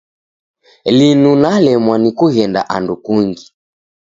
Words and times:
Linu 0.85 1.35
nalemwa 1.35 1.95
ni 1.97 2.09
kughenda 2.11 2.61
andu 2.69 2.95
kungi. 3.05 3.47